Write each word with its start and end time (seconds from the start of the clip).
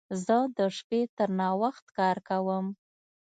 زه 0.25 0.37
د 0.57 0.59
شپې 0.77 1.01
تر 1.17 1.29
ناوخت 1.39 1.85
کار 1.97 2.17
کوم. 2.29 2.65